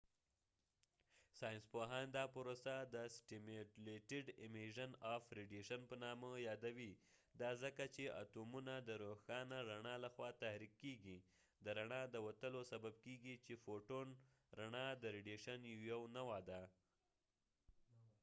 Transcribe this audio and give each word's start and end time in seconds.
ساینسپوهان 1.39 2.05
دا 2.17 2.23
پروسه 2.35 2.73
د 2.95 2.95
سټیمیولیټډ 3.15 4.25
امیژن 4.45 4.91
اف 5.15 5.23
ریډیشن 5.39 5.81
په 5.89 5.95
نامه 6.03 6.29
یادوي، 6.49 6.93
دا 7.41 7.49
ځکه 7.63 7.83
چې 7.95 8.15
اتومونه 8.21 8.73
د 8.79 8.89
روښانه 9.05 9.57
رڼا 9.71 9.95
له 10.03 10.09
خوا 10.15 10.29
تحریک 10.43 10.73
کېږی 10.83 11.17
د 11.21 11.21
فوټون 11.23 11.39
photonد 11.63 11.65
رڼا 11.77 12.01
د 12.09 12.15
وتلو 12.25 12.61
سبب 12.71 12.93
کېږی 13.05 13.35
چې 13.45 13.53
رڼا 14.59 14.87
د 15.01 15.03
ریډیشن 15.15 15.59
یو 15.91 16.01
نوعه 16.15 16.39
ده 16.49 16.61